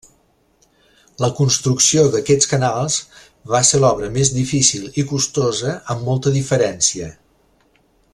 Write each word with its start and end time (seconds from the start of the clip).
La 1.23 1.27
construcció 1.39 2.05
d'aquests 2.15 2.49
canals 2.53 2.97
va 3.53 3.61
ser 3.73 3.81
l'obra 3.83 4.09
més 4.15 4.33
difícil 4.39 4.89
i 5.03 5.07
costosa 5.13 5.75
amb 5.95 6.03
molta 6.09 6.35
diferència. 6.39 7.11